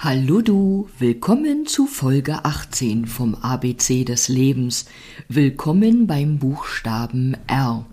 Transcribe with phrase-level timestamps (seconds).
[0.00, 4.84] Hallo du, willkommen zu Folge 18 vom ABC des Lebens.
[5.28, 7.84] Willkommen beim Buchstaben R.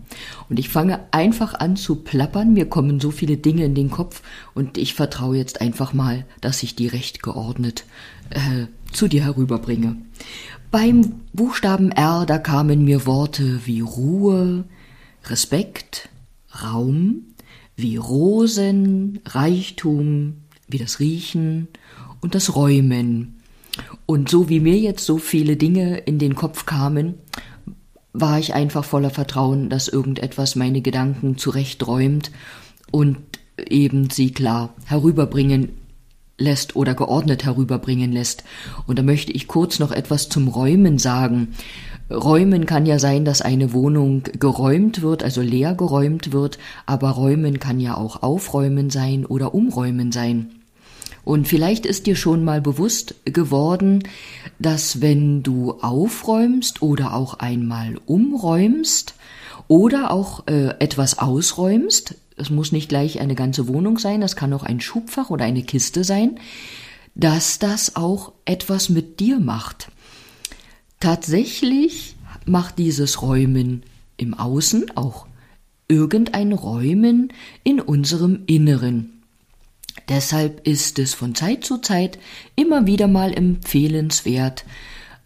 [0.47, 4.21] Und ich fange einfach an zu plappern, mir kommen so viele Dinge in den Kopf
[4.53, 7.85] und ich vertraue jetzt einfach mal, dass ich die recht geordnet
[8.29, 9.97] äh, zu dir herüberbringe.
[10.69, 14.65] Beim Buchstaben R, da kamen mir Worte wie Ruhe,
[15.25, 16.09] Respekt,
[16.61, 17.23] Raum,
[17.75, 21.67] wie Rosen, Reichtum, wie das Riechen
[22.25, 23.35] und das Räumen.
[24.07, 27.19] Und so wie mir jetzt so viele Dinge in den Kopf kamen,
[28.13, 32.31] war ich einfach voller Vertrauen, dass irgendetwas meine Gedanken zurechträumt
[32.89, 33.17] und
[33.69, 35.69] eben sie klar herüberbringen
[36.39, 38.43] lässt oder geordnet herüberbringen lässt.
[38.87, 41.49] Und da möchte ich kurz noch etwas zum Räumen sagen.
[42.09, 46.57] Räumen kann ja sein, dass eine Wohnung geräumt wird, also leer geräumt wird,
[46.87, 50.64] aber räumen kann ja auch aufräumen sein oder umräumen sein.
[51.25, 54.03] Und vielleicht ist dir schon mal bewusst geworden,
[54.59, 59.15] dass wenn du aufräumst oder auch einmal umräumst
[59.67, 64.53] oder auch äh, etwas ausräumst, es muss nicht gleich eine ganze Wohnung sein, das kann
[64.53, 66.39] auch ein Schubfach oder eine Kiste sein,
[67.15, 69.89] dass das auch etwas mit dir macht.
[70.99, 73.81] Tatsächlich macht dieses Räumen
[74.17, 75.25] im Außen auch
[75.87, 77.33] irgendein Räumen
[77.63, 79.14] in unserem Inneren.
[80.09, 82.19] Deshalb ist es von Zeit zu Zeit
[82.55, 84.65] immer wieder mal empfehlenswert,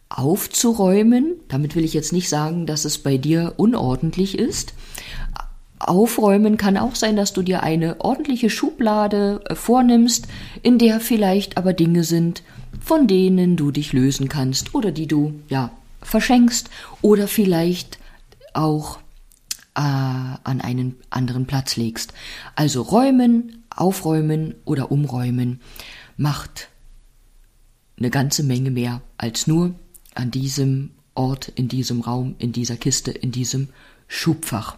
[0.10, 1.36] aufzuräumen.
[1.48, 4.74] Damit will ich jetzt nicht sagen, dass es bei dir unordentlich ist.
[5.80, 10.28] Aufräumen kann auch sein, dass du dir eine ordentliche Schublade äh, vornimmst,
[10.62, 12.44] in der vielleicht aber Dinge sind,
[12.84, 16.70] von denen du dich lösen kannst oder die du, ja, verschenkst
[17.02, 18.00] oder vielleicht
[18.54, 19.00] auch
[19.76, 22.14] äh, an einen anderen Platz legst.
[22.56, 25.62] Also räumen, aufräumen oder umräumen
[26.18, 26.70] macht
[27.98, 29.76] eine ganze Menge mehr als nur
[30.16, 33.70] an diesem Ort, in diesem Raum, in dieser Kiste, in diesem
[34.08, 34.78] Schubfach.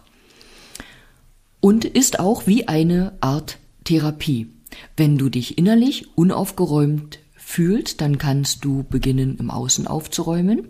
[1.60, 4.50] Und ist auch wie eine Art Therapie.
[4.96, 10.66] Wenn du dich innerlich unaufgeräumt fühlst, dann kannst du beginnen, im Außen aufzuräumen.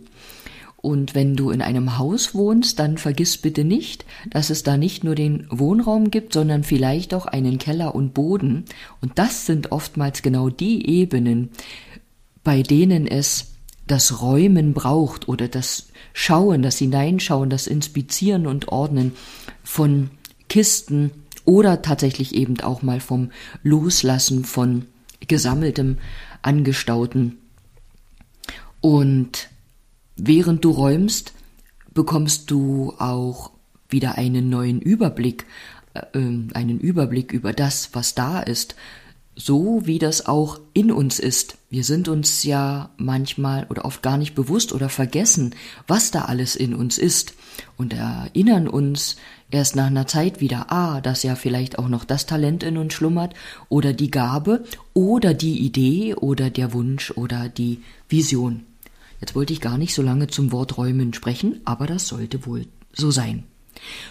[0.82, 5.04] Und wenn du in einem Haus wohnst, dann vergiss bitte nicht, dass es da nicht
[5.04, 8.64] nur den Wohnraum gibt, sondern vielleicht auch einen Keller und Boden.
[9.00, 11.50] Und das sind oftmals genau die Ebenen,
[12.42, 13.52] bei denen es
[13.86, 19.12] das Räumen braucht oder das Schauen, das Hineinschauen, das Inspizieren und Ordnen
[19.62, 20.10] von
[20.48, 21.12] Kisten
[21.44, 23.30] oder tatsächlich eben auch mal vom
[23.62, 24.86] Loslassen von
[25.28, 25.98] gesammeltem,
[26.42, 27.38] angestauten.
[28.80, 29.48] Und
[30.16, 31.32] während du räumst,
[31.94, 33.50] bekommst du auch
[33.88, 35.46] wieder einen neuen Überblick,
[35.94, 38.74] äh, ähm, einen Überblick über das, was da ist,
[39.34, 41.56] so wie das auch in uns ist.
[41.70, 45.54] Wir sind uns ja manchmal oder oft gar nicht bewusst oder vergessen,
[45.86, 47.34] was da alles in uns ist
[47.78, 49.16] und erinnern uns
[49.50, 52.92] erst nach einer Zeit wieder, ah, dass ja vielleicht auch noch das Talent in uns
[52.94, 53.34] schlummert
[53.68, 58.64] oder die Gabe oder die Idee oder der Wunsch oder die Vision.
[59.22, 62.66] Jetzt wollte ich gar nicht so lange zum Wort Räumen sprechen, aber das sollte wohl
[62.92, 63.44] so sein.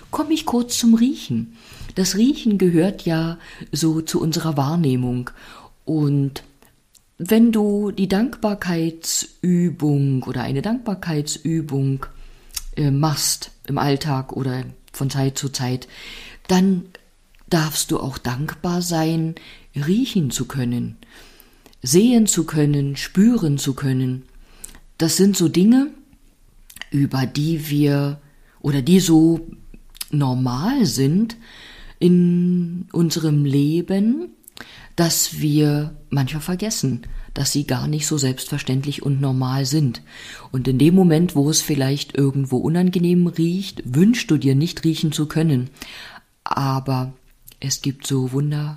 [0.10, 1.58] Komme ich kurz zum Riechen.
[1.96, 3.38] Das Riechen gehört ja
[3.74, 5.30] so zu unserer Wahrnehmung.
[5.84, 6.44] Und
[7.18, 12.06] wenn du die Dankbarkeitsübung oder eine Dankbarkeitsübung
[12.78, 15.90] äh, machst im Alltag oder von Zeit zu Zeit,
[16.48, 16.86] dann
[17.50, 19.36] darfst du auch dankbar sein,
[19.76, 20.96] riechen zu können,
[21.84, 24.24] sehen zu können, spüren zu können.
[25.02, 25.90] Das sind so Dinge,
[26.92, 28.22] über die wir
[28.60, 29.48] oder die so
[30.12, 31.38] normal sind
[31.98, 34.28] in unserem Leben,
[34.96, 40.04] dass wir manchmal vergessen, dass sie gar nicht so selbstverständlich und normal sind.
[40.52, 45.12] Und in dem Moment, wo es vielleicht irgendwo unangenehm riecht, wünschst du dir nicht riechen
[45.12, 45.72] zu können.
[46.44, 47.14] Aber
[47.60, 48.76] es gibt so wunderbare,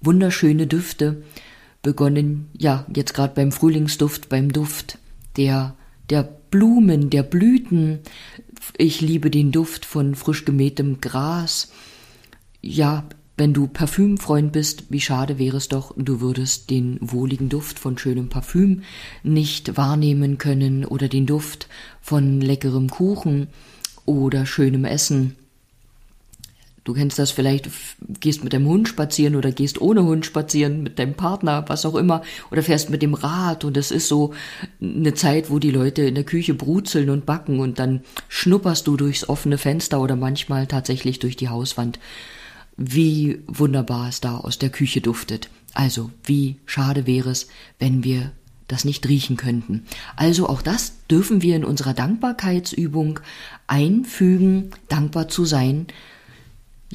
[0.00, 1.22] wunderschöne Düfte,
[1.86, 4.98] begonnen, ja, jetzt gerade beim Frühlingsduft, beim Duft
[5.36, 5.76] der,
[6.10, 8.00] der Blumen, der Blüten.
[8.76, 11.70] Ich liebe den Duft von frisch gemähtem Gras.
[12.60, 13.04] Ja,
[13.36, 17.96] wenn du Parfümfreund bist, wie schade wäre es doch, du würdest den wohligen Duft von
[17.96, 18.82] schönem Parfüm
[19.22, 21.68] nicht wahrnehmen können oder den Duft
[22.00, 23.46] von leckerem Kuchen
[24.06, 25.36] oder schönem Essen.
[26.86, 27.68] Du kennst das vielleicht,
[28.20, 31.96] gehst mit deinem Hund spazieren oder gehst ohne Hund spazieren, mit deinem Partner, was auch
[31.96, 32.22] immer,
[32.52, 34.32] oder fährst mit dem Rad und es ist so
[34.80, 38.96] eine Zeit, wo die Leute in der Küche brutzeln und backen und dann schnupperst du
[38.96, 41.98] durchs offene Fenster oder manchmal tatsächlich durch die Hauswand
[42.76, 45.48] wie wunderbar es da aus der Küche duftet.
[45.72, 47.48] Also, wie schade wäre es,
[47.78, 48.32] wenn wir
[48.68, 49.84] das nicht riechen könnten.
[50.16, 53.20] Also auch das dürfen wir in unserer Dankbarkeitsübung
[53.66, 55.86] einfügen, dankbar zu sein,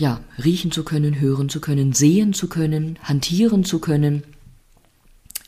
[0.02, 4.24] ja, riechen zu können, hören zu können, sehen zu können, hantieren zu können,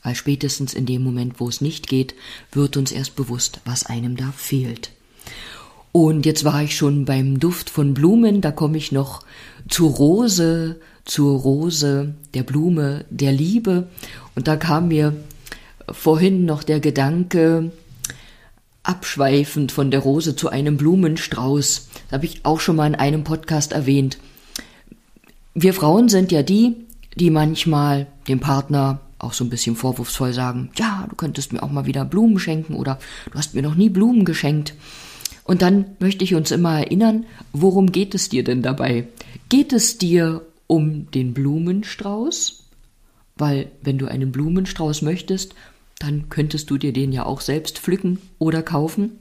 [0.04, 2.14] weil spätestens in dem Moment, wo es nicht geht,
[2.52, 4.92] wird uns erst bewusst, was einem da fehlt.
[5.92, 9.24] Und jetzt war ich schon beim Duft von Blumen, da komme ich noch
[9.70, 13.88] zur Rose, zur Rose, der Blume, der Liebe.
[14.36, 15.16] Und da kam mir
[15.92, 17.72] vorhin noch der Gedanke,
[18.84, 21.88] abschweifend von der Rose zu einem Blumenstrauß.
[22.06, 24.20] Das habe ich auch schon mal in einem Podcast erwähnt.
[25.56, 26.76] Wir Frauen sind ja die,
[27.16, 31.72] die manchmal dem Partner auch so ein bisschen vorwurfsvoll sagen, ja, du könntest mir auch
[31.72, 33.00] mal wieder Blumen schenken oder
[33.32, 34.74] du hast mir noch nie Blumen geschenkt.
[35.44, 39.08] Und dann möchte ich uns immer erinnern, worum geht es dir denn dabei?
[39.50, 42.64] Geht es dir um den Blumenstrauß?
[43.36, 45.54] Weil wenn du einen Blumenstrauß möchtest,
[46.00, 49.20] dann könntest du dir den ja auch selbst pflücken oder kaufen.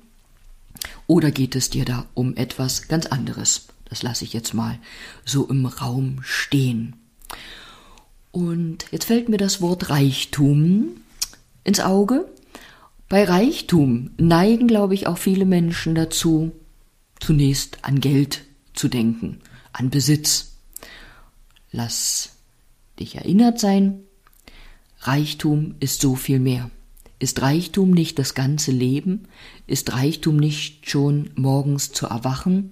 [1.06, 3.69] Oder geht es dir da um etwas ganz anderes?
[3.93, 4.79] Das lasse ich jetzt mal
[5.27, 6.97] so im Raum stehen.
[8.31, 10.97] Und jetzt fällt mir das Wort Reichtum
[11.62, 12.27] ins Auge.
[13.11, 16.53] Bei Reichtum neigen, glaube ich, auch viele Menschen dazu,
[17.21, 19.41] zunächst an Geld zu denken,
[19.75, 20.55] an Besitz.
[21.71, 22.31] Lass
[22.99, 24.05] dich erinnert sein,
[25.00, 26.71] Reichtum ist so viel mehr.
[27.19, 29.29] Ist Reichtum nicht das ganze Leben?
[29.67, 32.71] Ist Reichtum nicht schon morgens zu erwachen?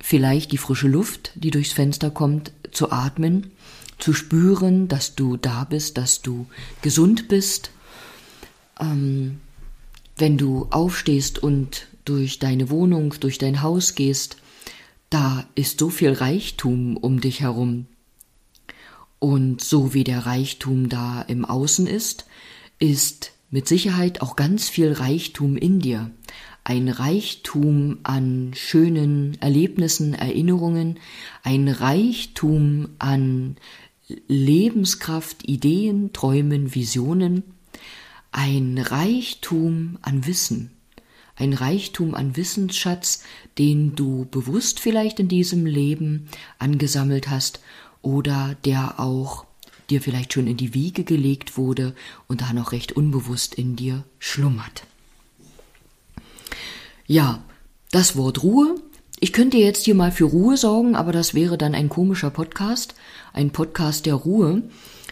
[0.00, 3.52] Vielleicht die frische Luft, die durchs Fenster kommt, zu atmen?
[3.98, 6.46] zu spüren, dass du da bist, dass du
[6.82, 7.70] gesund bist.
[8.80, 9.40] Ähm,
[10.16, 14.36] wenn du aufstehst und durch deine Wohnung, durch dein Haus gehst,
[15.10, 17.86] da ist so viel Reichtum um dich herum.
[19.18, 22.26] Und so wie der Reichtum da im Außen ist,
[22.78, 26.10] ist mit Sicherheit auch ganz viel Reichtum in dir.
[26.68, 30.98] Ein Reichtum an schönen Erlebnissen, Erinnerungen,
[31.44, 33.54] ein Reichtum an
[34.26, 37.44] Lebenskraft, Ideen, Träumen, Visionen,
[38.32, 40.72] ein Reichtum an Wissen,
[41.36, 43.22] ein Reichtum an Wissensschatz,
[43.58, 46.26] den du bewusst vielleicht in diesem Leben
[46.58, 47.60] angesammelt hast
[48.02, 49.46] oder der auch
[49.88, 51.94] dir vielleicht schon in die Wiege gelegt wurde
[52.26, 54.82] und da noch recht unbewusst in dir schlummert.
[57.06, 57.42] Ja,
[57.90, 58.76] das Wort Ruhe
[59.18, 62.94] ich könnte jetzt hier mal für Ruhe sorgen, aber das wäre dann ein komischer Podcast,
[63.32, 64.62] ein Podcast der Ruhe.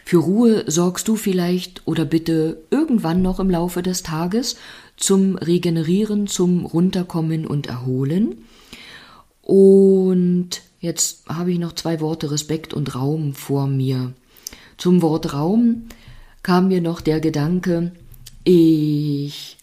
[0.05, 4.56] Für Ruhe sorgst du vielleicht oder bitte irgendwann noch im Laufe des Tages
[4.99, 8.44] zum Regenerieren, zum Runterkommen und Erholen.
[9.41, 10.50] Und
[10.81, 14.12] jetzt habe ich noch zwei Worte Respekt und Raum vor mir.
[14.76, 15.85] Zum Wort Raum
[16.43, 17.93] kam mir noch der Gedanke,
[18.44, 19.56] ich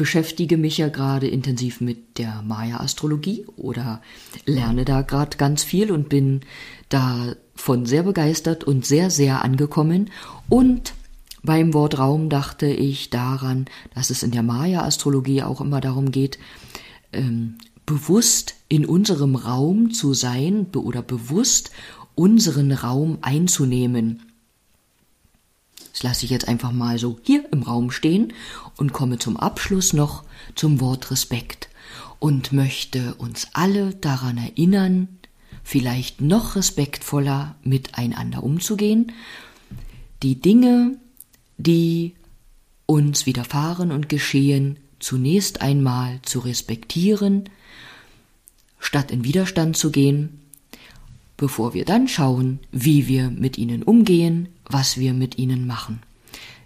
[0.00, 4.00] beschäftige mich ja gerade intensiv mit der Maya-Astrologie oder
[4.46, 6.40] lerne da gerade ganz viel und bin
[6.88, 10.08] davon sehr begeistert und sehr, sehr angekommen.
[10.48, 10.94] Und
[11.42, 16.38] beim Wort Raum dachte ich daran, dass es in der Maya-Astrologie auch immer darum geht,
[17.12, 21.72] ähm, bewusst in unserem Raum zu sein oder bewusst
[22.14, 24.29] unseren Raum einzunehmen.
[26.00, 28.32] Das lasse ich jetzt einfach mal so hier im Raum stehen
[28.78, 31.68] und komme zum Abschluss noch zum Wort Respekt
[32.18, 35.08] und möchte uns alle daran erinnern,
[35.62, 39.12] vielleicht noch respektvoller miteinander umzugehen,
[40.22, 40.96] die Dinge,
[41.58, 42.14] die
[42.86, 47.50] uns widerfahren und geschehen, zunächst einmal zu respektieren,
[48.78, 50.39] statt in Widerstand zu gehen,
[51.40, 56.02] bevor wir dann schauen, wie wir mit ihnen umgehen, was wir mit ihnen machen.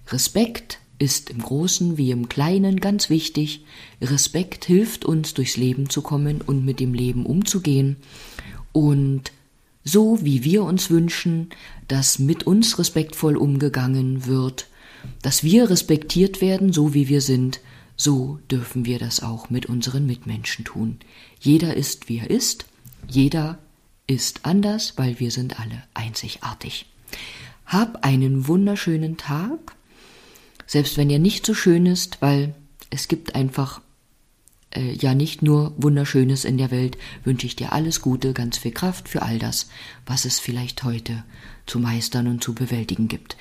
[0.09, 3.65] Respekt ist im Großen wie im Kleinen ganz wichtig.
[4.03, 7.99] Respekt hilft uns, durchs Leben zu kommen und mit dem Leben umzugehen.
[8.73, 9.31] Und
[9.85, 11.51] so wie wir uns wünschen,
[11.87, 14.67] dass mit uns respektvoll umgegangen wird,
[15.23, 17.61] dass wir respektiert werden, so wie wir sind,
[17.97, 20.99] so dürfen wir das auch mit unseren Mitmenschen tun.
[21.39, 22.67] Jeder ist, wie er ist,
[23.07, 23.61] jeder
[24.07, 26.87] ist anders, weil wir sind alle einzigartig.
[27.67, 29.75] Hab einen wunderschönen Tag,
[30.67, 32.55] selbst wenn er nicht so schön ist, weil
[32.91, 33.81] es gibt einfach
[34.75, 38.73] äh, ja nicht nur Wunderschönes in der Welt, wünsche ich dir alles Gute, ganz viel
[38.73, 39.69] Kraft für all das,
[40.07, 41.25] was es vielleicht heute
[41.67, 43.37] zu meistern und zu bewältigen gibt.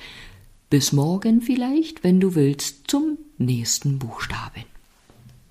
[0.70, 4.64] Bis morgen vielleicht, wenn du willst, zum nächsten Buchstaben.